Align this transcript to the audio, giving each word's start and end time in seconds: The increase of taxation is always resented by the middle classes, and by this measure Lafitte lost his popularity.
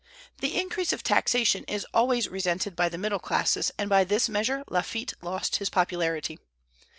The 0.39 0.59
increase 0.59 0.91
of 0.93 1.03
taxation 1.03 1.63
is 1.65 1.85
always 1.93 2.27
resented 2.27 2.75
by 2.75 2.89
the 2.89 2.97
middle 2.97 3.19
classes, 3.19 3.71
and 3.77 3.87
by 3.87 4.03
this 4.03 4.27
measure 4.27 4.63
Lafitte 4.67 5.13
lost 5.21 5.57
his 5.57 5.69
popularity. 5.69 6.39